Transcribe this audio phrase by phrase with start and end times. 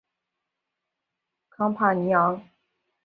[1.51, 2.41] 康帕尼昂。